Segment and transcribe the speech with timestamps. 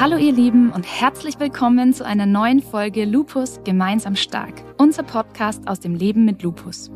[0.00, 5.68] Hallo ihr Lieben und herzlich willkommen zu einer neuen Folge Lupus gemeinsam stark, unser Podcast
[5.68, 6.90] aus dem Leben mit Lupus.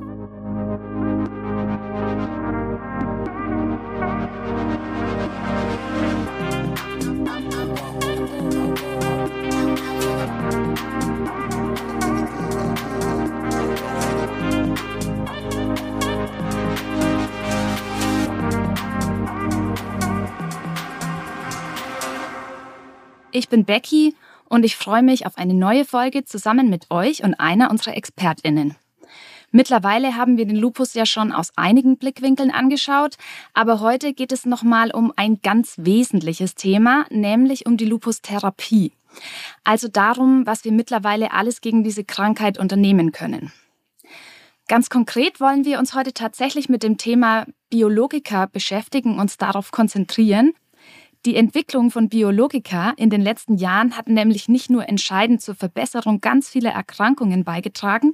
[23.36, 24.14] Ich bin Becky
[24.48, 28.76] und ich freue mich auf eine neue Folge zusammen mit euch und einer unserer ExpertInnen.
[29.50, 33.16] Mittlerweile haben wir den Lupus ja schon aus einigen Blickwinkeln angeschaut,
[33.52, 38.92] aber heute geht es nochmal um ein ganz wesentliches Thema, nämlich um die Lupustherapie.
[39.64, 43.50] Also darum, was wir mittlerweile alles gegen diese Krankheit unternehmen können.
[44.68, 50.54] Ganz konkret wollen wir uns heute tatsächlich mit dem Thema Biologika beschäftigen, uns darauf konzentrieren
[51.24, 56.20] die Entwicklung von Biologika in den letzten Jahren hat nämlich nicht nur entscheidend zur Verbesserung
[56.20, 58.12] ganz vieler Erkrankungen beigetragen,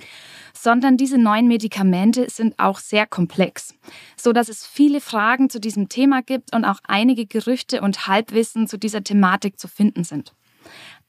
[0.54, 3.74] sondern diese neuen Medikamente sind auch sehr komplex,
[4.16, 8.68] so dass es viele Fragen zu diesem Thema gibt und auch einige Gerüchte und Halbwissen
[8.68, 10.32] zu dieser Thematik zu finden sind.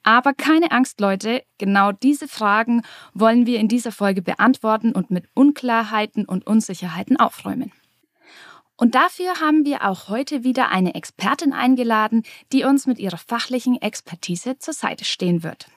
[0.03, 2.81] Aber keine Angst, Leute, genau diese Fragen
[3.13, 7.71] wollen wir in dieser Folge beantworten und mit Unklarheiten und Unsicherheiten aufräumen.
[8.81, 13.79] Und dafür haben wir auch heute wieder eine Expertin eingeladen, die uns mit ihrer fachlichen
[13.79, 15.67] Expertise zur Seite stehen wird.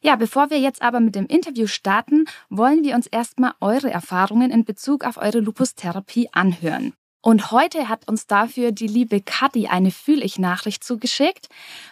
[0.00, 4.50] Ja, bevor wir jetzt aber mit dem Interview starten, wollen wir uns erstmal eure Erfahrungen
[4.50, 6.94] in Bezug auf eure Lupustherapie anhören.
[7.20, 11.48] Und heute hat uns dafür die liebe Kathi eine Fühl-ich-Nachricht zugeschickt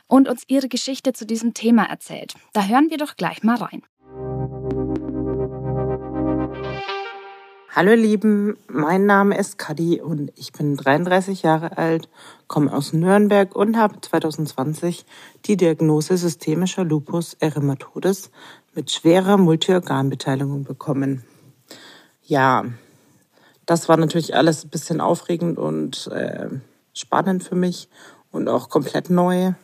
[0.08, 2.36] und uns ihre Geschichte zu diesem Thema erzählt.
[2.54, 3.82] Da hören wir doch gleich mal rein.
[7.74, 12.10] Hallo Lieben, mein Name ist Kadi und ich bin 33 Jahre alt,
[12.46, 15.06] komme aus Nürnberg und habe 2020
[15.46, 18.30] die Diagnose systemischer Lupus erythematodes
[18.74, 21.24] mit schwerer Multiorganbeteiligung bekommen.
[22.22, 22.66] Ja,
[23.64, 26.50] das war natürlich alles ein bisschen aufregend und äh,
[26.92, 27.88] spannend für mich
[28.30, 29.54] und auch komplett neu.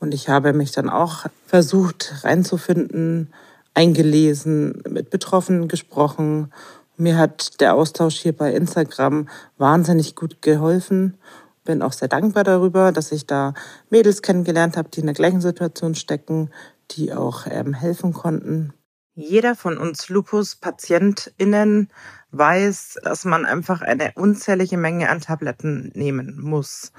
[0.00, 3.30] Und ich habe mich dann auch versucht reinzufinden,
[3.74, 6.50] eingelesen, mit Betroffenen gesprochen
[6.98, 11.18] mir hat der Austausch hier bei Instagram wahnsinnig gut geholfen.
[11.64, 13.54] Bin auch sehr dankbar darüber, dass ich da
[13.90, 16.50] Mädels kennengelernt habe, die in der gleichen Situation stecken,
[16.92, 18.72] die auch ähm, helfen konnten.
[19.14, 21.88] Jeder von uns Lupus-PatientInnen
[22.30, 26.92] weiß, dass man einfach eine unzählige Menge an Tabletten nehmen muss.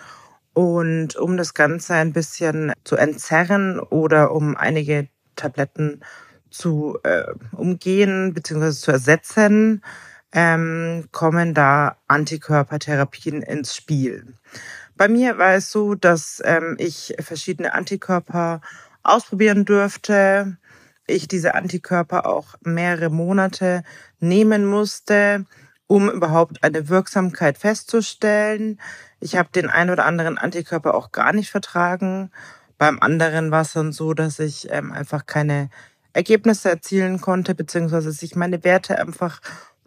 [0.53, 6.01] Und um das Ganze ein bisschen zu entzerren oder um einige Tabletten
[6.49, 8.71] zu äh, umgehen bzw.
[8.71, 9.83] zu ersetzen,
[10.31, 14.35] ähm, kommen da Antikörpertherapien ins Spiel.
[14.95, 18.61] Bei mir war es so, dass ähm, ich verschiedene Antikörper
[19.01, 20.57] ausprobieren durfte.
[21.07, 23.83] Ich diese Antikörper auch mehrere Monate
[24.19, 25.45] nehmen musste,
[25.87, 28.79] um überhaupt eine Wirksamkeit festzustellen.
[29.19, 32.29] Ich habe den ein oder anderen Antikörper auch gar nicht vertragen.
[32.77, 35.69] Beim anderen war es dann so, dass ich ähm, einfach keine
[36.13, 39.41] Ergebnisse erzielen konnte, beziehungsweise sich meine Werte einfach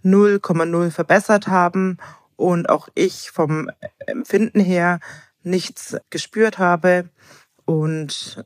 [0.05, 1.99] 0,0 verbessert haben
[2.37, 3.71] und auch ich vom
[4.07, 5.01] Empfinden her
[5.43, 7.09] nichts gespürt habe
[7.65, 8.45] und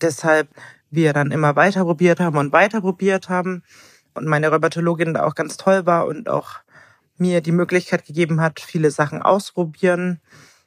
[0.00, 0.48] deshalb
[0.90, 3.62] wir dann immer weiter probiert haben und weiter probiert haben
[4.14, 6.60] und meine Rheumatologin da auch ganz toll war und auch
[7.16, 10.20] mir die Möglichkeit gegeben hat, viele Sachen ausprobieren.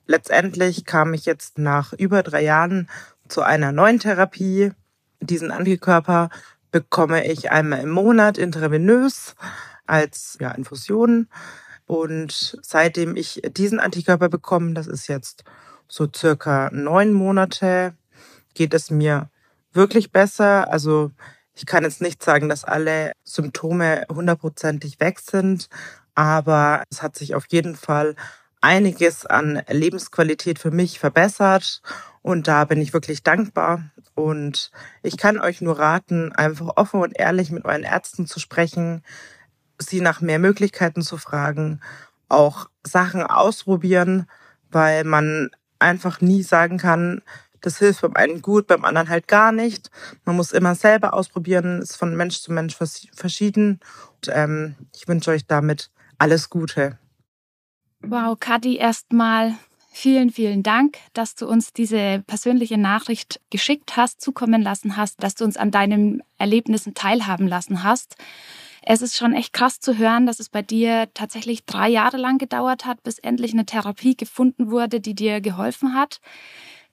[0.06, 2.90] Letztendlich kam ich jetzt nach über drei Jahren
[3.28, 4.72] zu einer neuen Therapie,
[5.22, 6.30] diesen Antikörper
[6.72, 9.36] bekomme ich einmal im Monat intravenös
[9.86, 11.28] als ja, Infusion.
[11.86, 15.44] Und seitdem ich diesen Antikörper bekomme, das ist jetzt
[15.88, 17.94] so circa neun Monate,
[18.54, 19.30] geht es mir
[19.74, 20.72] wirklich besser.
[20.72, 21.12] Also
[21.54, 25.68] ich kann jetzt nicht sagen, dass alle Symptome hundertprozentig weg sind,
[26.16, 28.16] aber es hat sich auf jeden Fall
[28.62, 31.82] einiges an Lebensqualität für mich verbessert
[32.22, 33.84] und da bin ich wirklich dankbar.
[34.16, 34.72] Und
[35.04, 39.04] ich kann euch nur raten, einfach offen und ehrlich mit euren Ärzten zu sprechen,
[39.80, 41.82] sie nach mehr Möglichkeiten zu fragen,
[42.30, 44.28] auch Sachen ausprobieren,
[44.70, 45.50] weil man
[45.80, 47.22] einfach nie sagen kann,
[47.62, 49.92] das hilft beim einen gut, beim anderen halt gar nicht.
[50.26, 53.80] Man muss immer selber ausprobieren, ist von Mensch zu Mensch verschieden.
[54.16, 56.98] Und ähm, ich wünsche euch damit alles Gute.
[58.02, 59.54] Wow, Kadi, erstmal
[59.94, 65.36] Vielen, vielen Dank, dass du uns diese persönliche Nachricht geschickt hast, zukommen lassen hast, dass
[65.36, 68.16] du uns an deinen Erlebnissen teilhaben lassen hast.
[68.82, 72.38] Es ist schon echt krass zu hören, dass es bei dir tatsächlich drei Jahre lang
[72.38, 76.22] gedauert hat, bis endlich eine Therapie gefunden wurde, die dir geholfen hat.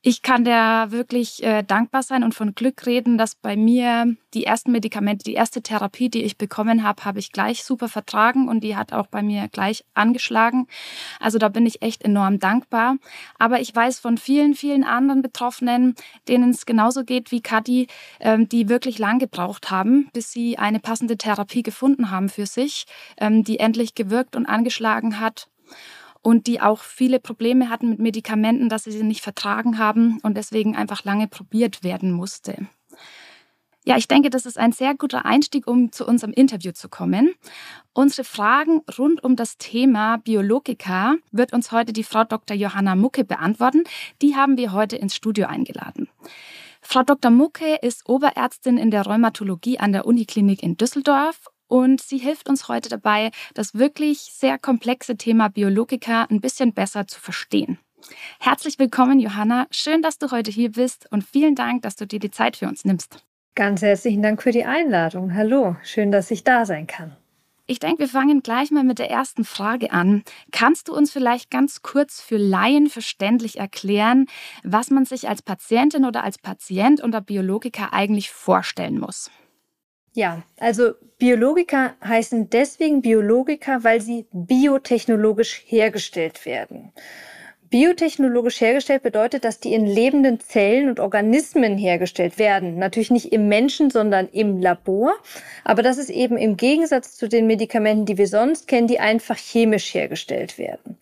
[0.01, 4.45] Ich kann da wirklich äh, dankbar sein und von Glück reden, dass bei mir die
[4.45, 8.63] ersten Medikamente, die erste Therapie, die ich bekommen habe, habe ich gleich super vertragen und
[8.63, 10.69] die hat auch bei mir gleich angeschlagen.
[11.19, 12.97] Also da bin ich echt enorm dankbar.
[13.41, 15.97] Aber ich weiß von vielen, vielen anderen Betroffenen,
[16.29, 17.89] denen es genauso geht wie Kadi,
[18.21, 22.87] ähm, die wirklich lang gebraucht haben, bis sie eine passende Therapie gefunden haben für sich,
[23.17, 25.49] ähm, die endlich gewirkt und angeschlagen hat
[26.29, 30.37] und die auch viele Probleme hatten mit Medikamenten, dass sie sie nicht vertragen haben und
[30.37, 32.67] deswegen einfach lange probiert werden musste.
[33.87, 37.33] Ja, ich denke, das ist ein sehr guter Einstieg, um zu unserem Interview zu kommen.
[37.95, 42.55] Unsere Fragen rund um das Thema Biologika wird uns heute die Frau Dr.
[42.55, 43.85] Johanna Mucke beantworten.
[44.21, 46.11] Die haben wir heute ins Studio eingeladen.
[46.83, 47.31] Frau Dr.
[47.31, 52.69] Mucke ist Oberärztin in der Rheumatologie an der Uniklinik in Düsseldorf und sie hilft uns
[52.69, 57.79] heute dabei, das wirklich sehr komplexe Thema Biologika ein bisschen besser zu verstehen.
[58.41, 59.67] Herzlich willkommen, Johanna.
[59.71, 62.67] Schön, dass du heute hier bist und vielen Dank, dass du dir die Zeit für
[62.67, 63.25] uns nimmst.
[63.55, 65.35] Ganz herzlichen Dank für die Einladung.
[65.35, 67.17] Hallo, schön, dass ich da sein kann.
[67.71, 70.23] Ich denke, wir fangen gleich mal mit der ersten Frage an.
[70.53, 74.25] Kannst du uns vielleicht ganz kurz für Laien verständlich erklären,
[74.65, 79.31] was man sich als Patientin oder als Patient unter Biologika eigentlich vorstellen muss?
[80.13, 86.93] Ja, also Biologiker heißen deswegen Biologiker, weil sie biotechnologisch hergestellt werden.
[87.71, 92.79] Biotechnologisch hergestellt bedeutet, dass die in lebenden Zellen und Organismen hergestellt werden.
[92.79, 95.13] Natürlich nicht im Menschen, sondern im Labor.
[95.65, 99.37] Aber das ist eben im Gegensatz zu den Medikamenten, die wir sonst kennen, die einfach
[99.37, 100.97] chemisch hergestellt werden.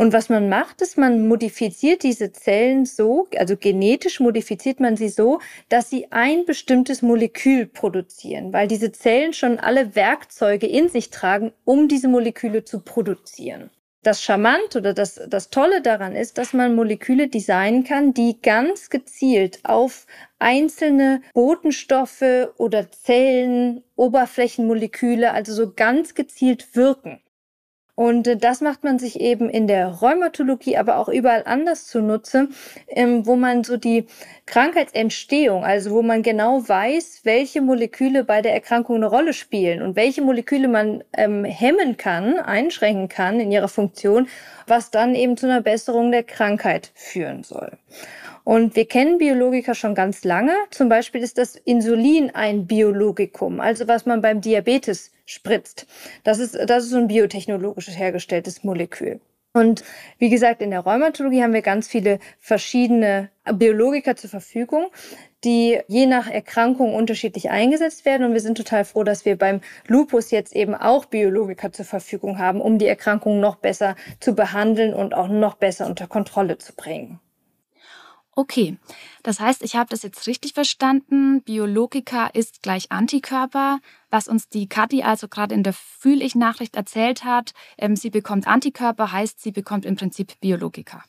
[0.00, 5.10] Und was man macht, ist, man modifiziert diese Zellen so, also genetisch modifiziert man sie
[5.10, 11.10] so, dass sie ein bestimmtes Molekül produzieren, weil diese Zellen schon alle Werkzeuge in sich
[11.10, 13.68] tragen, um diese Moleküle zu produzieren.
[14.02, 18.88] Das Charmant oder das, das Tolle daran ist, dass man Moleküle designen kann, die ganz
[18.88, 20.06] gezielt auf
[20.38, 27.20] einzelne Botenstoffe oder Zellen, Oberflächenmoleküle, also so ganz gezielt wirken.
[28.00, 32.48] Und äh, das macht man sich eben in der Rheumatologie, aber auch überall anders zunutze,
[32.88, 34.06] ähm, wo man so die
[34.46, 39.96] Krankheitsentstehung, also wo man genau weiß, welche Moleküle bei der Erkrankung eine Rolle spielen und
[39.96, 44.28] welche Moleküle man ähm, hemmen kann, einschränken kann in ihrer Funktion,
[44.66, 47.72] was dann eben zu einer Besserung der Krankheit führen soll.
[48.44, 50.54] Und wir kennen Biologika schon ganz lange.
[50.70, 55.86] Zum Beispiel ist das Insulin ein Biologikum, also was man beim Diabetes spritzt.
[56.24, 59.20] Das ist, das ist so ein biotechnologisch hergestelltes Molekül.
[59.52, 59.82] Und
[60.18, 64.86] wie gesagt, in der Rheumatologie haben wir ganz viele verschiedene Biologika zur Verfügung,
[65.42, 68.26] die je nach Erkrankung unterschiedlich eingesetzt werden.
[68.26, 72.38] Und wir sind total froh, dass wir beim Lupus jetzt eben auch Biologika zur Verfügung
[72.38, 76.72] haben, um die Erkrankung noch besser zu behandeln und auch noch besser unter Kontrolle zu
[76.74, 77.18] bringen.
[78.40, 78.78] Okay,
[79.22, 81.42] das heißt, ich habe das jetzt richtig verstanden.
[81.42, 87.52] Biologika ist gleich Antikörper, was uns die Kathi also gerade in der Fühl-Ich-Nachricht erzählt hat.
[87.76, 91.04] Ähm, sie bekommt Antikörper, heißt, sie bekommt im Prinzip Biologika.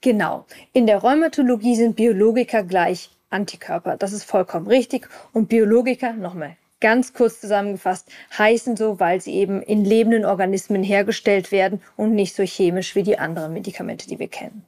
[0.00, 0.46] Genau.
[0.72, 3.96] In der Rheumatologie sind Biologika gleich Antikörper.
[3.96, 5.08] Das ist vollkommen richtig.
[5.32, 8.08] Und Biologika, nochmal ganz kurz zusammengefasst,
[8.38, 13.02] heißen so, weil sie eben in lebenden Organismen hergestellt werden und nicht so chemisch wie
[13.02, 14.64] die anderen Medikamente, die wir kennen.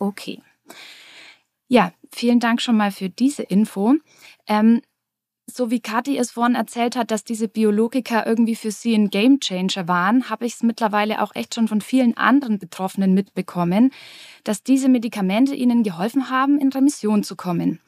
[0.00, 0.40] Okay.
[1.68, 3.94] Ja, vielen Dank schon mal für diese Info.
[4.46, 4.80] Ähm,
[5.50, 9.88] so wie Kathi es vorhin erzählt hat, dass diese Biologika irgendwie für sie ein Gamechanger
[9.88, 13.90] waren, habe ich es mittlerweile auch echt schon von vielen anderen Betroffenen mitbekommen,
[14.44, 17.80] dass diese Medikamente ihnen geholfen haben, in Remission zu kommen.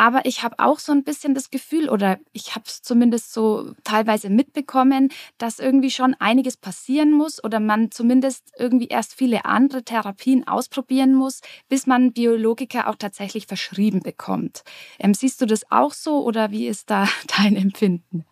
[0.00, 3.74] Aber ich habe auch so ein bisschen das Gefühl, oder ich habe es zumindest so
[3.84, 9.82] teilweise mitbekommen, dass irgendwie schon einiges passieren muss oder man zumindest irgendwie erst viele andere
[9.82, 14.64] Therapien ausprobieren muss, bis man Biologika auch tatsächlich verschrieben bekommt.
[14.98, 18.24] Ähm, siehst du das auch so oder wie ist da dein Empfinden?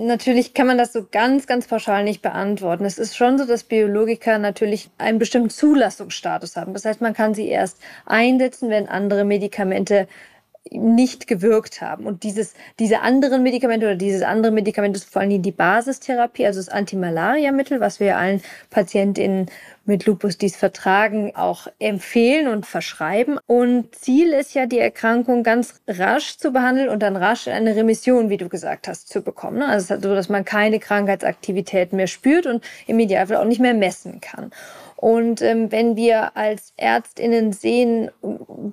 [0.00, 2.84] Natürlich kann man das so ganz, ganz pauschal nicht beantworten.
[2.84, 6.72] Es ist schon so, dass Biologika natürlich einen bestimmten Zulassungsstatus haben.
[6.72, 10.08] Das heißt, man kann sie erst einsetzen, wenn andere Medikamente
[10.72, 12.06] nicht gewirkt haben.
[12.06, 16.60] Und dieses, diese anderen Medikamente oder dieses andere Medikament ist vor allem die Basistherapie, also
[16.60, 19.46] das Antimalaria-Mittel, was wir allen Patientinnen
[19.84, 23.38] mit Lupus dies vertragen, auch empfehlen und verschreiben.
[23.46, 28.28] Und Ziel ist ja, die Erkrankung ganz rasch zu behandeln und dann rasch eine Remission,
[28.28, 29.62] wie du gesagt hast, zu bekommen.
[29.62, 33.60] Also ist halt so, dass man keine Krankheitsaktivität mehr spürt und im Idealfall auch nicht
[33.60, 34.50] mehr messen kann.
[35.00, 38.10] Und ähm, wenn wir als Ärztinnen sehen,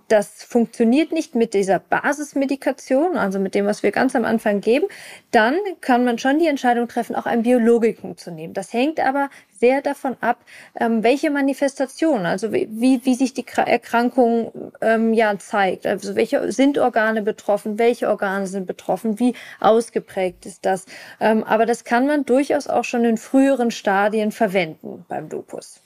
[0.07, 4.87] das funktioniert nicht mit dieser Basismedikation, also mit dem, was wir ganz am Anfang geben,
[5.29, 8.55] dann kann man schon die Entscheidung treffen, auch ein Biologikum zu nehmen.
[8.55, 10.39] Das hängt aber sehr davon ab,
[10.79, 14.51] ähm, welche Manifestation, also wie, wie sich die Erkrankung
[14.81, 15.85] ähm, ja zeigt.
[15.85, 20.87] Also welche sind Organe betroffen, welche Organe sind betroffen, wie ausgeprägt ist das.
[21.19, 25.84] Ähm, aber das kann man durchaus auch schon in früheren Stadien verwenden beim Lupus.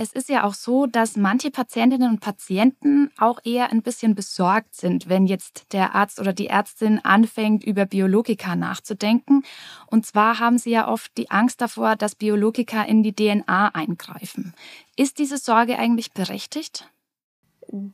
[0.00, 4.76] Es ist ja auch so, dass manche Patientinnen und Patienten auch eher ein bisschen besorgt
[4.76, 9.42] sind, wenn jetzt der Arzt oder die Ärztin anfängt, über Biologika nachzudenken.
[9.88, 14.54] Und zwar haben sie ja oft die Angst davor, dass Biologika in die DNA eingreifen.
[14.94, 16.88] Ist diese Sorge eigentlich berechtigt?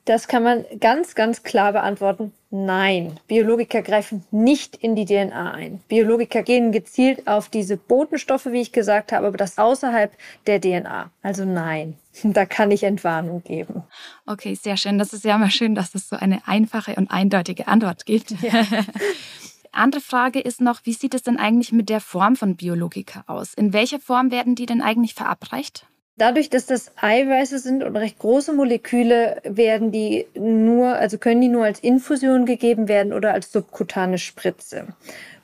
[0.04, 2.32] Das kann man ganz, ganz klar beantworten.
[2.50, 5.80] Nein, Biologiker greifen nicht in die DNA ein.
[5.88, 10.12] Biologiker gehen gezielt auf diese Botenstoffe, wie ich gesagt habe, aber das außerhalb
[10.46, 11.10] der DNA.
[11.22, 13.82] Also nein, da kann ich Entwarnung geben.
[14.26, 14.98] Okay, sehr schön.
[14.98, 18.30] Das ist ja mal schön, dass es so eine einfache und eindeutige Antwort gibt.
[18.42, 18.64] Ja.
[19.72, 23.54] Andere Frage ist noch, wie sieht es denn eigentlich mit der Form von Biologika aus?
[23.54, 25.88] In welcher Form werden die denn eigentlich verabreicht?
[26.16, 31.48] Dadurch, dass das Eiweiße sind und recht große Moleküle, werden die nur, also können die
[31.48, 34.86] nur als Infusion gegeben werden oder als subkutane Spritze.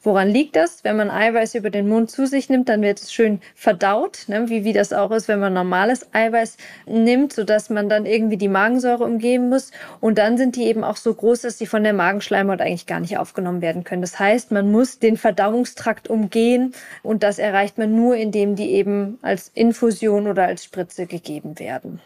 [0.02, 0.82] Woran liegt das?
[0.82, 4.48] Wenn man Eiweiß über den Mund zu sich nimmt, dann wird es schön verdaut, ne?
[4.48, 8.48] wie, wie das auch ist, wenn man normales Eiweiß nimmt, sodass man dann irgendwie die
[8.48, 9.72] Magensäure umgeben muss.
[10.00, 13.00] Und dann sind die eben auch so groß, dass sie von der Magenschleimhaut eigentlich gar
[13.00, 14.00] nicht aufgenommen werden können.
[14.00, 19.18] Das heißt, man muss den Verdauungstrakt umgehen und das erreicht man nur, indem die eben
[19.20, 22.00] als Infusion oder als Spritze gegeben werden.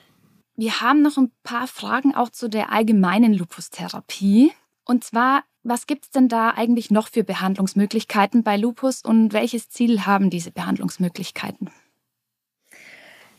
[0.57, 4.53] Wir haben noch ein paar Fragen auch zu der allgemeinen Lupustherapie.
[4.85, 9.71] Und zwar, was gibt es denn da eigentlich noch für Behandlungsmöglichkeiten bei Lupus und welches
[9.71, 11.71] Ziel haben diese Behandlungsmöglichkeiten?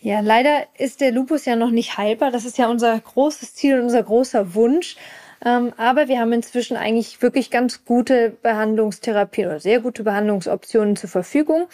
[0.01, 2.31] Ja, leider ist der Lupus ja noch nicht heilbar.
[2.31, 4.97] Das ist ja unser großes Ziel und unser großer Wunsch.
[5.43, 11.09] Ähm, aber wir haben inzwischen eigentlich wirklich ganz gute Behandlungstherapien oder sehr gute Behandlungsoptionen zur
[11.09, 11.67] Verfügung.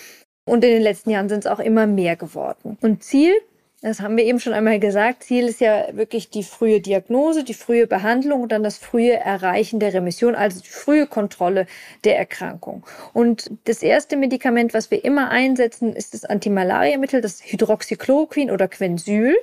[0.46, 2.78] Und in den letzten Jahren sind es auch immer mehr geworden.
[2.82, 3.34] Und Ziel
[3.82, 5.24] das haben wir eben schon einmal gesagt.
[5.24, 9.80] Ziel ist ja wirklich die frühe Diagnose, die frühe Behandlung und dann das frühe Erreichen
[9.80, 11.66] der Remission, also die frühe Kontrolle
[12.04, 12.86] der Erkrankung.
[13.14, 19.36] Und das erste Medikament, was wir immer einsetzen, ist das Antimalariamittel, das Hydroxychloroquin oder Quensyl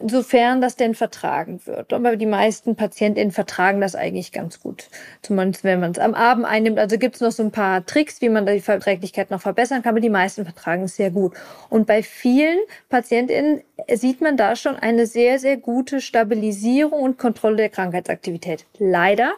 [0.00, 1.92] sofern das denn vertragen wird.
[1.92, 4.88] Aber die meisten PatientInnen vertragen das eigentlich ganz gut.
[5.22, 6.78] Zumindest wenn man es am Abend einnimmt.
[6.78, 9.90] Also gibt es noch so ein paar Tricks, wie man die Verträglichkeit noch verbessern kann,
[9.90, 11.34] aber die meisten vertragen es sehr gut.
[11.70, 12.58] Und bei vielen
[12.88, 18.66] PatientInnen sieht man da schon eine sehr, sehr gute Stabilisierung und Kontrolle der Krankheitsaktivität.
[18.78, 19.32] Leider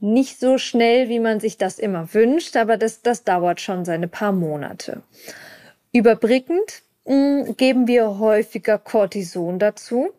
[0.00, 4.08] nicht so schnell, wie man sich das immer wünscht, aber das, das dauert schon seine
[4.08, 5.02] paar Monate.
[5.92, 10.12] Überbrückend geben wir häufiger Cortison dazu.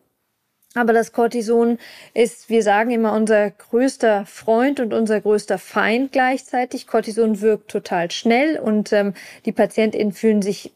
[0.78, 1.80] Aber das Cortison
[2.14, 6.86] ist, wir sagen immer, unser größter Freund und unser größter Feind gleichzeitig.
[6.86, 9.14] Cortison wirkt total schnell und ähm,
[9.46, 10.74] die PatientInnen fühlen sich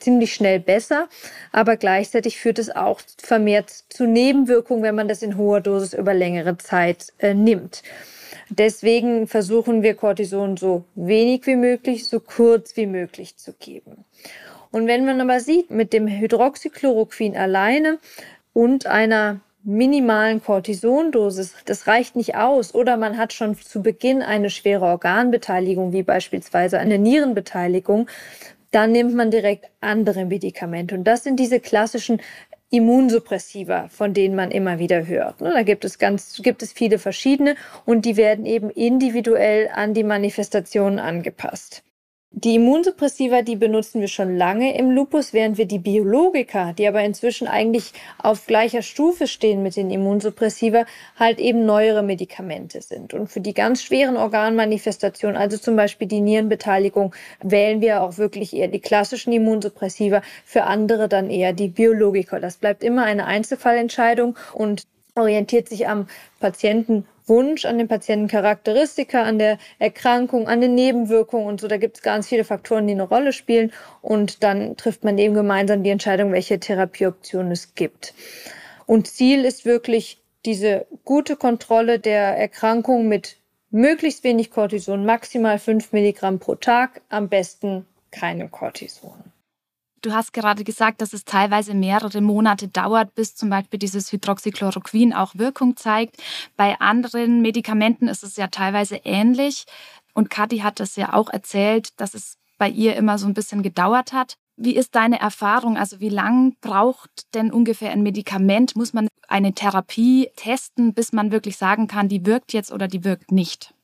[0.00, 1.08] ziemlich schnell besser.
[1.52, 6.12] Aber gleichzeitig führt es auch vermehrt zu Nebenwirkungen, wenn man das in hoher Dosis über
[6.12, 7.84] längere Zeit äh, nimmt.
[8.48, 14.04] Deswegen versuchen wir Cortison so wenig wie möglich, so kurz wie möglich zu geben.
[14.70, 17.98] Und wenn man aber sieht, mit dem Hydroxychloroquin alleine
[18.52, 22.74] und einer minimalen Cortisondosis, das reicht nicht aus.
[22.74, 28.08] Oder man hat schon zu Beginn eine schwere Organbeteiligung, wie beispielsweise eine Nierenbeteiligung,
[28.70, 30.94] dann nimmt man direkt andere Medikamente.
[30.94, 32.20] Und das sind diese klassischen
[32.70, 35.40] Immunsuppressiva, von denen man immer wieder hört.
[35.40, 39.92] Ne, da gibt es ganz, gibt es viele verschiedene und die werden eben individuell an
[39.92, 41.82] die Manifestationen angepasst.
[42.32, 47.02] Die Immunsuppressiva, die benutzen wir schon lange im Lupus, während wir die Biologika, die aber
[47.02, 50.86] inzwischen eigentlich auf gleicher Stufe stehen mit den Immunsuppressiva,
[51.18, 53.14] halt eben neuere Medikamente sind.
[53.14, 58.54] Und für die ganz schweren Organmanifestationen, also zum Beispiel die Nierenbeteiligung, wählen wir auch wirklich
[58.54, 62.38] eher die klassischen Immunsuppressiva, für andere dann eher die Biologika.
[62.38, 69.38] Das bleibt immer eine Einzelfallentscheidung und orientiert sich am Patienten Wunsch, an den Patientencharakteristika, an
[69.38, 71.68] der Erkrankung, an den Nebenwirkungen und so.
[71.68, 73.72] Da gibt es ganz viele Faktoren, die eine Rolle spielen.
[74.02, 78.14] Und dann trifft man eben gemeinsam die Entscheidung, welche Therapieoptionen es gibt.
[78.84, 83.36] Und Ziel ist wirklich diese gute Kontrolle der Erkrankung mit
[83.70, 89.29] möglichst wenig Cortison, maximal fünf Milligramm pro Tag, am besten keine Cortison.
[90.02, 95.12] Du hast gerade gesagt, dass es teilweise mehrere Monate dauert, bis zum Beispiel dieses Hydroxychloroquin
[95.12, 96.16] auch Wirkung zeigt.
[96.56, 99.66] Bei anderen Medikamenten ist es ja teilweise ähnlich.
[100.14, 103.62] Und Kathi hat das ja auch erzählt, dass es bei ihr immer so ein bisschen
[103.62, 104.36] gedauert hat.
[104.56, 105.76] Wie ist deine Erfahrung?
[105.76, 108.76] Also wie lang braucht denn ungefähr ein Medikament?
[108.76, 113.04] Muss man eine Therapie testen, bis man wirklich sagen kann, die wirkt jetzt oder die
[113.04, 113.74] wirkt nicht?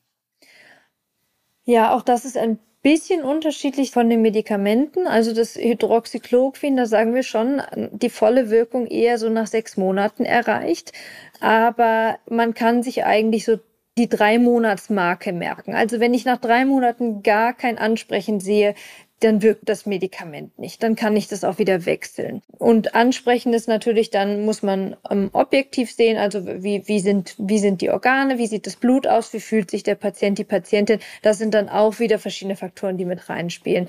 [1.63, 5.07] Ja, auch das ist ein bisschen unterschiedlich von den Medikamenten.
[5.07, 10.23] Also das Hydroxychloroquin, da sagen wir schon, die volle Wirkung eher so nach sechs Monaten
[10.23, 10.93] erreicht.
[11.41, 13.59] Aber man kann sich eigentlich so
[13.97, 15.75] die drei Monatsmarke merken.
[15.75, 18.73] Also wenn ich nach drei Monaten gar kein Ansprechen sehe,
[19.21, 20.83] dann wirkt das Medikament nicht.
[20.83, 22.43] Dann kann ich das auch wieder wechseln.
[22.59, 27.57] Und ansprechend ist natürlich, dann muss man ähm, objektiv sehen, also wie, wie, sind, wie
[27.57, 30.99] sind die Organe, wie sieht das Blut aus, wie fühlt sich der Patient, die Patientin.
[31.23, 33.87] Das sind dann auch wieder verschiedene Faktoren, die mit reinspielen.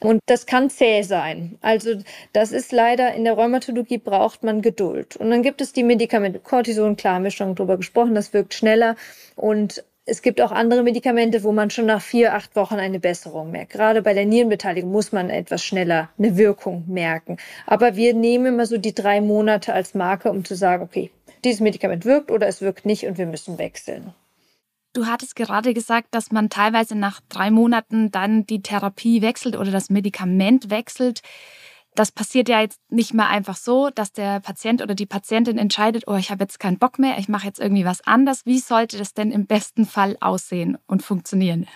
[0.00, 1.58] Und das kann zäh sein.
[1.60, 1.96] Also
[2.32, 5.16] das ist leider, in der Rheumatologie braucht man Geduld.
[5.16, 6.38] Und dann gibt es die Medikamente.
[6.38, 8.96] Cortison, klar, haben wir schon drüber gesprochen, das wirkt schneller.
[9.36, 13.50] Und es gibt auch andere Medikamente, wo man schon nach vier, acht Wochen eine Besserung
[13.50, 13.72] merkt.
[13.72, 17.36] Gerade bei der Nierenbeteiligung muss man etwas schneller eine Wirkung merken.
[17.66, 21.10] Aber wir nehmen immer so die drei Monate als Marke, um zu sagen, okay,
[21.44, 24.14] dieses Medikament wirkt oder es wirkt nicht und wir müssen wechseln.
[24.92, 29.70] Du hattest gerade gesagt, dass man teilweise nach drei Monaten dann die Therapie wechselt oder
[29.70, 31.22] das Medikament wechselt
[31.94, 36.04] das passiert ja jetzt nicht mehr einfach so, dass der Patient oder die Patientin entscheidet,
[36.06, 38.46] oh, ich habe jetzt keinen Bock mehr, ich mache jetzt irgendwie was anders.
[38.46, 41.66] Wie sollte das denn im besten Fall aussehen und funktionieren?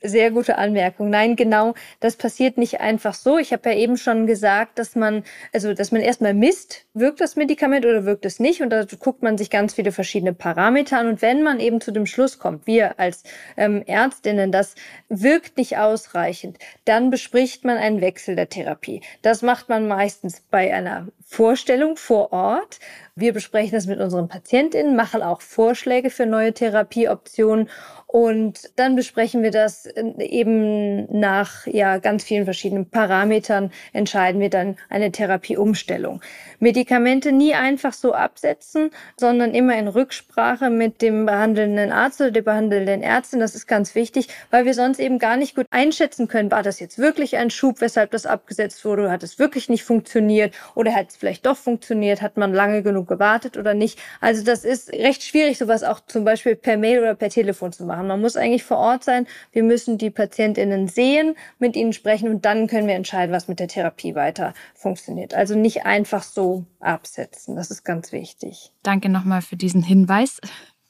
[0.00, 1.10] Sehr gute Anmerkung.
[1.10, 3.36] Nein, genau, das passiert nicht einfach so.
[3.36, 7.34] Ich habe ja eben schon gesagt, dass man, also dass man erstmal misst, wirkt das
[7.34, 8.62] Medikament oder wirkt es nicht.
[8.62, 11.08] Und da guckt man sich ganz viele verschiedene Parameter an.
[11.08, 13.24] Und wenn man eben zu dem Schluss kommt, wir als
[13.56, 14.76] ähm, Ärztinnen, das
[15.08, 19.02] wirkt nicht ausreichend, dann bespricht man einen Wechsel der Therapie.
[19.22, 22.78] Das macht man meistens bei einer Vorstellung vor Ort.
[23.20, 27.68] Wir besprechen das mit unseren Patientinnen, machen auch Vorschläge für neue Therapieoptionen
[28.06, 29.86] und dann besprechen wir das
[30.18, 36.22] eben nach ja ganz vielen verschiedenen Parametern entscheiden wir dann eine Therapieumstellung.
[36.60, 42.42] Medikamente nie einfach so absetzen, sondern immer in Rücksprache mit dem behandelnden Arzt oder der
[42.42, 43.40] behandelnden Ärztin.
[43.40, 46.78] Das ist ganz wichtig, weil wir sonst eben gar nicht gut einschätzen können, war das
[46.78, 51.10] jetzt wirklich ein Schub, weshalb das abgesetzt wurde, hat es wirklich nicht funktioniert oder hat
[51.10, 53.98] es vielleicht doch funktioniert, hat man lange genug gewartet oder nicht.
[54.20, 57.84] Also das ist recht schwierig, sowas auch zum Beispiel per Mail oder per Telefon zu
[57.84, 58.06] machen.
[58.06, 59.26] Man muss eigentlich vor Ort sein.
[59.52, 63.58] Wir müssen die PatientInnen sehen, mit ihnen sprechen und dann können wir entscheiden, was mit
[63.58, 65.34] der Therapie weiter funktioniert.
[65.34, 67.56] Also nicht einfach so absetzen.
[67.56, 68.72] Das ist ganz wichtig.
[68.82, 70.40] Danke nochmal für diesen Hinweis.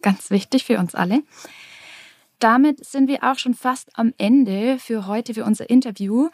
[0.03, 1.23] Ganz wichtig für uns alle.
[2.39, 6.29] Damit sind wir auch schon fast am Ende für heute, für unser Interview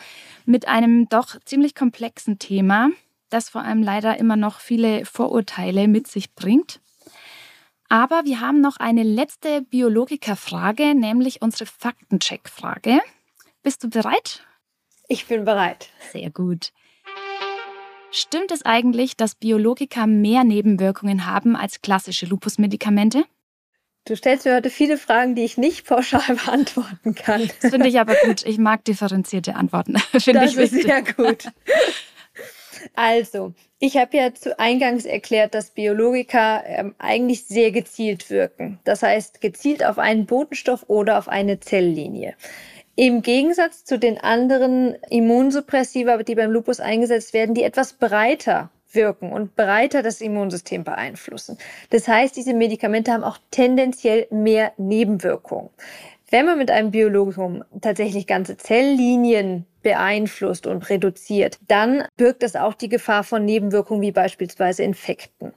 [0.44, 2.90] mit einem doch ziemlich komplexen Thema,
[3.30, 6.80] das vor allem leider immer noch viele Vorurteile mit sich bringt.
[7.88, 13.00] Aber wir haben noch eine letzte Biologikerfrage, nämlich unsere Faktencheck-Frage.
[13.62, 14.44] Bist du bereit?
[15.08, 15.90] Ich bin bereit.
[16.12, 16.72] Sehr gut.
[18.10, 23.24] Stimmt es eigentlich, dass Biologiker mehr Nebenwirkungen haben als klassische Lupusmedikamente?
[24.06, 27.50] Du stellst mir heute viele Fragen, die ich nicht pauschal beantworten kann.
[27.60, 28.44] Das finde ich aber gut.
[28.44, 29.98] Ich mag differenzierte Antworten.
[30.18, 30.80] finde das ich wichtig.
[30.80, 31.48] ist sehr gut.
[32.94, 38.78] Also, ich habe ja zu Eingangs erklärt, dass Biologika ähm, eigentlich sehr gezielt wirken.
[38.84, 42.34] Das heißt, gezielt auf einen Botenstoff oder auf eine Zelllinie.
[42.96, 49.32] Im Gegensatz zu den anderen Immunsuppressiva, die beim Lupus eingesetzt werden, die etwas breiter wirken
[49.32, 51.58] und breiter das Immunsystem beeinflussen.
[51.90, 55.70] Das heißt, diese Medikamente haben auch tendenziell mehr Nebenwirkungen.
[56.30, 62.74] Wenn man mit einem Biologikum tatsächlich ganze Zelllinien beeinflusst und reduziert, dann birgt das auch
[62.74, 65.52] die Gefahr von Nebenwirkungen wie beispielsweise Infekten.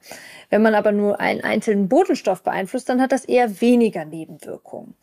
[0.52, 4.94] Wenn man aber nur einen einzelnen Botenstoff beeinflusst, dann hat das eher weniger Nebenwirkungen.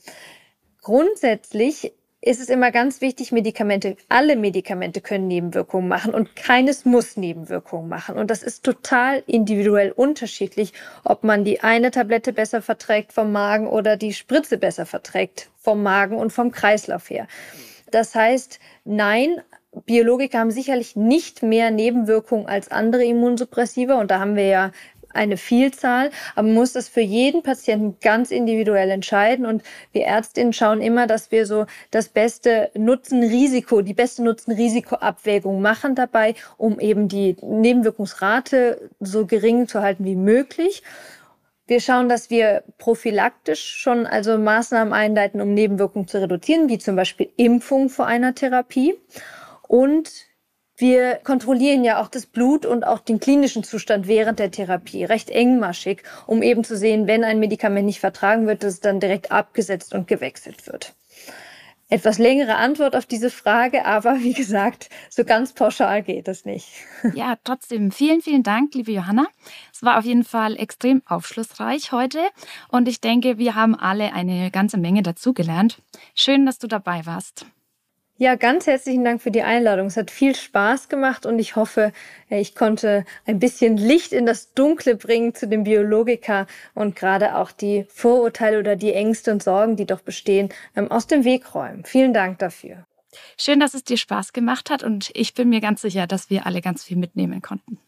[0.80, 1.92] Grundsätzlich
[2.26, 7.88] ist es immer ganz wichtig, Medikamente, alle Medikamente können Nebenwirkungen machen und keines muss Nebenwirkungen
[7.88, 8.16] machen.
[8.16, 10.72] Und das ist total individuell unterschiedlich,
[11.04, 15.82] ob man die eine Tablette besser verträgt vom Magen oder die Spritze besser verträgt vom
[15.82, 17.26] Magen und vom Kreislauf her.
[17.94, 19.40] Das heißt, nein,
[19.86, 24.72] Biologika haben sicherlich nicht mehr Nebenwirkungen als andere Immunsuppressiva und da haben wir ja
[25.10, 29.46] eine Vielzahl, aber man muss das für jeden Patienten ganz individuell entscheiden.
[29.46, 35.94] Und wir Ärztinnen schauen immer, dass wir so das beste Nutzen-Risiko, die beste Nutzen-Risiko-Abwägung machen
[35.94, 40.82] dabei, um eben die Nebenwirkungsrate so gering zu halten wie möglich.
[41.66, 46.94] Wir schauen, dass wir prophylaktisch schon also Maßnahmen einleiten, um Nebenwirkungen zu reduzieren, wie zum
[46.94, 48.94] Beispiel Impfung vor einer Therapie.
[49.66, 50.10] Und
[50.76, 55.30] wir kontrollieren ja auch das Blut und auch den klinischen Zustand während der Therapie recht
[55.30, 59.32] engmaschig, um eben zu sehen, wenn ein Medikament nicht vertragen wird, dass es dann direkt
[59.32, 60.94] abgesetzt und gewechselt wird.
[61.88, 66.68] Etwas längere Antwort auf diese Frage, aber wie gesagt, so ganz pauschal geht das nicht.
[67.14, 69.26] Ja, trotzdem vielen, vielen Dank, liebe Johanna.
[69.72, 72.20] Es war auf jeden Fall extrem aufschlussreich heute
[72.68, 75.82] und ich denke, wir haben alle eine ganze Menge dazugelernt.
[76.14, 77.46] Schön, dass du dabei warst.
[78.24, 79.88] Ja, ganz herzlichen Dank für die Einladung.
[79.88, 81.92] Es hat viel Spaß gemacht und ich hoffe,
[82.30, 87.36] äh, ich konnte ein bisschen Licht in das Dunkle bringen zu dem Biologiker und gerade
[87.36, 91.54] auch die Vorurteile oder die Ängste und Sorgen, die doch bestehen, ähm, aus dem Weg
[91.54, 91.84] räumen.
[91.84, 92.86] Vielen Dank dafür.
[93.38, 96.46] Schön, dass es dir Spaß gemacht hat und ich bin mir ganz sicher, dass wir
[96.46, 97.78] alle ganz viel mitnehmen konnten.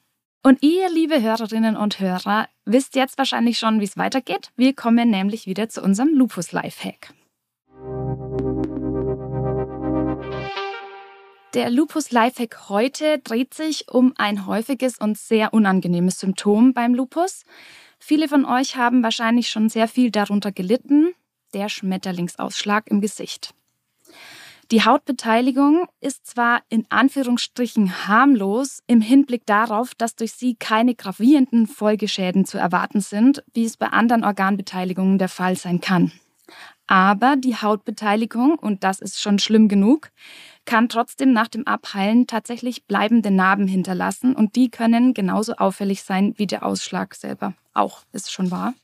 [0.42, 4.51] Und ihr, liebe Hörerinnen und Hörer, wisst jetzt wahrscheinlich schon, wie es weitergeht.
[4.55, 7.14] Wir kommen nämlich wieder zu unserem Lupus Lifehack.
[11.56, 17.44] Der Lupus Lifehack heute dreht sich um ein häufiges und sehr unangenehmes Symptom beim Lupus.
[17.98, 21.14] Viele von euch haben wahrscheinlich schon sehr viel darunter gelitten,
[21.54, 23.54] der Schmetterlingsausschlag im Gesicht.
[24.70, 31.66] Die Hautbeteiligung ist zwar in Anführungsstrichen harmlos im Hinblick darauf, dass durch sie keine gravierenden
[31.66, 36.12] Folgeschäden zu erwarten sind, wie es bei anderen Organbeteiligungen der Fall sein kann.
[36.86, 40.10] Aber die Hautbeteiligung, und das ist schon schlimm genug,
[40.66, 46.35] kann trotzdem nach dem Abheilen tatsächlich bleibende Narben hinterlassen und die können genauso auffällig sein
[46.37, 47.55] wie der Ausschlag selber.
[47.72, 48.74] Auch ist schon wahr.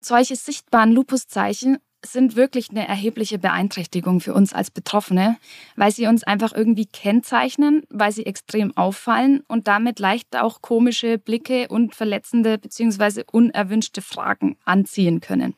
[0.00, 5.36] Solche sichtbaren Lupuszeichen sind wirklich eine erhebliche Beeinträchtigung für uns als Betroffene,
[5.76, 11.18] weil sie uns einfach irgendwie kennzeichnen, weil sie extrem auffallen und damit leicht auch komische
[11.18, 13.24] Blicke und verletzende bzw.
[13.30, 15.54] unerwünschte Fragen anziehen können.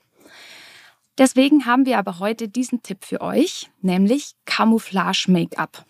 [1.20, 5.84] Deswegen haben wir aber heute diesen Tipp für euch, nämlich Camouflage-Make-up.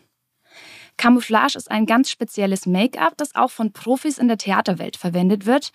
[0.96, 5.70] Camouflage ist ein ganz spezielles Make-up, das auch von Profis in der Theaterwelt verwendet wird,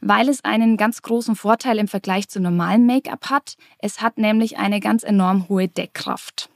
[0.00, 3.56] weil es einen ganz großen Vorteil im Vergleich zu normalem Make-up hat.
[3.78, 6.48] Es hat nämlich eine ganz enorm hohe Deckkraft.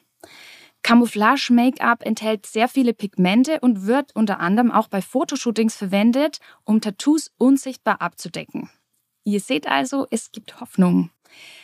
[0.83, 7.31] Camouflage-Make-up enthält sehr viele Pigmente und wird unter anderem auch bei Fotoshootings verwendet, um Tattoos
[7.37, 8.71] unsichtbar abzudecken.
[9.25, 11.11] Ihr seht also, es gibt Hoffnung.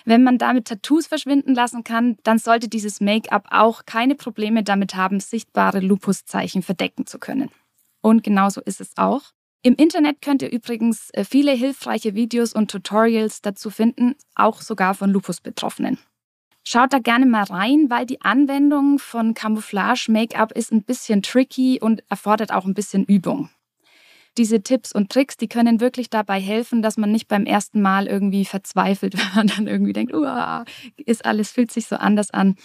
[0.04, 4.94] Wenn man damit Tattoos verschwinden lassen kann, dann sollte dieses Make-up auch keine Probleme damit
[4.94, 7.50] haben, sichtbare Lupuszeichen verdecken zu können.
[8.00, 9.22] Und genauso ist es auch.
[9.62, 14.94] Im Internet könnt ihr übrigens äh, viele hilfreiche Videos und Tutorials dazu finden, auch sogar
[14.94, 15.98] von Lupus-Betroffenen.
[16.64, 22.02] Schaut da gerne mal rein, weil die Anwendung von Camouflage-Make-up ist ein bisschen tricky und
[22.10, 23.48] erfordert auch ein bisschen Übung
[24.36, 28.06] diese Tipps und Tricks, die können wirklich dabei helfen, dass man nicht beim ersten Mal
[28.06, 30.64] irgendwie verzweifelt, wenn man dann irgendwie denkt, Uah,
[30.96, 32.56] ist alles, fühlt sich so anders an.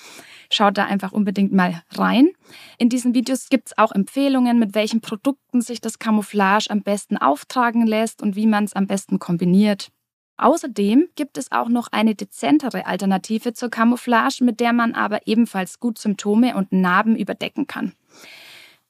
[0.51, 2.29] Schaut da einfach unbedingt mal rein.
[2.77, 7.17] In diesen Videos gibt es auch Empfehlungen, mit welchen Produkten sich das Camouflage am besten
[7.17, 9.89] auftragen lässt und wie man es am besten kombiniert.
[10.38, 15.82] Außerdem gibt es auch noch eine dezentere Alternative zur Camouflage, mit der man aber ebenfalls
[15.82, 17.91] gut Symptome und Narben überdecken kann.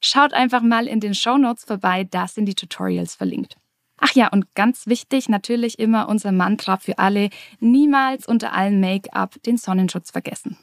[0.00, 3.56] Schaut einfach mal in den Show Notes vorbei, da sind die Tutorials verlinkt.
[3.98, 9.42] Ach ja, und ganz wichtig natürlich immer unser Mantra für alle, niemals unter allem Make-up
[9.42, 10.56] den Sonnenschutz vergessen.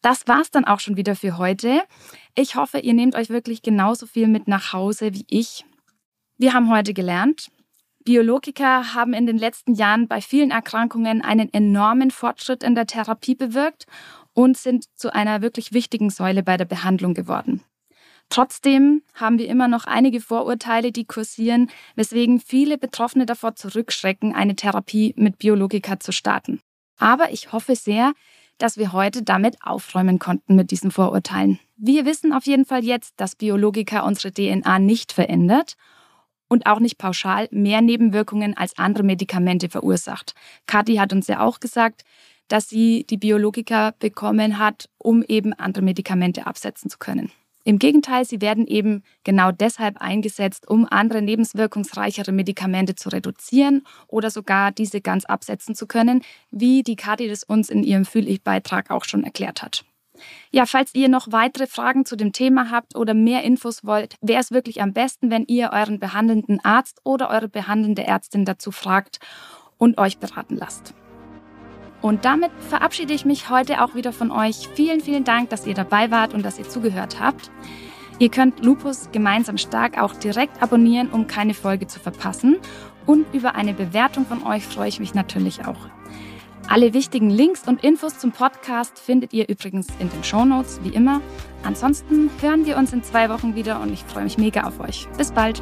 [0.00, 1.82] Das war's dann auch schon wieder für heute.
[2.34, 5.64] Ich hoffe, ihr nehmt euch wirklich genauso viel mit nach Hause wie ich.
[6.38, 7.50] Wir haben heute gelernt,
[8.04, 13.34] Biologiker haben in den letzten Jahren bei vielen Erkrankungen einen enormen Fortschritt in der Therapie
[13.34, 13.86] bewirkt
[14.32, 17.62] und sind zu einer wirklich wichtigen Säule bei der Behandlung geworden.
[18.32, 24.56] Trotzdem haben wir immer noch einige Vorurteile, die kursieren, weswegen viele Betroffene davor zurückschrecken, eine
[24.56, 26.62] Therapie mit Biologika zu starten.
[26.96, 28.14] Aber ich hoffe sehr,
[28.56, 31.58] dass wir heute damit aufräumen konnten mit diesen Vorurteilen.
[31.76, 35.74] Wir wissen auf jeden Fall jetzt, dass Biologika unsere DNA nicht verändert
[36.48, 40.34] und auch nicht pauschal mehr Nebenwirkungen als andere Medikamente verursacht.
[40.66, 42.00] Kathi hat uns ja auch gesagt,
[42.48, 47.30] dass sie die Biologika bekommen hat, um eben andere Medikamente absetzen zu können.
[47.64, 54.30] Im Gegenteil, sie werden eben genau deshalb eingesetzt, um andere lebenswirkungsreichere Medikamente zu reduzieren oder
[54.30, 59.04] sogar diese ganz absetzen zu können, wie die Kati das uns in ihrem Fühl-Ich-Beitrag auch
[59.04, 59.84] schon erklärt hat.
[60.50, 64.40] Ja, falls ihr noch weitere Fragen zu dem Thema habt oder mehr Infos wollt, wäre
[64.40, 69.18] es wirklich am besten, wenn ihr euren behandelnden Arzt oder eure behandelnde Ärztin dazu fragt
[69.78, 70.94] und euch beraten lasst.
[72.02, 74.68] Und damit verabschiede ich mich heute auch wieder von euch.
[74.74, 77.50] Vielen, vielen Dank, dass ihr dabei wart und dass ihr zugehört habt.
[78.18, 82.58] Ihr könnt Lupus gemeinsam stark auch direkt abonnieren, um keine Folge zu verpassen.
[83.06, 85.88] Und über eine Bewertung von euch freue ich mich natürlich auch.
[86.68, 90.90] Alle wichtigen Links und Infos zum Podcast findet ihr übrigens in den Show Notes, wie
[90.90, 91.20] immer.
[91.64, 95.08] Ansonsten hören wir uns in zwei Wochen wieder und ich freue mich mega auf euch.
[95.16, 95.60] Bis bald.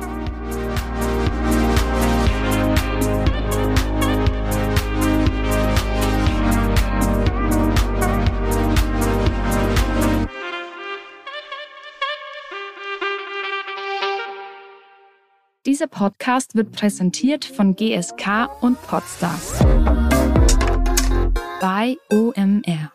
[15.80, 19.60] Dieser Podcast wird präsentiert von GSK und Podstars
[21.58, 22.92] bei OMR.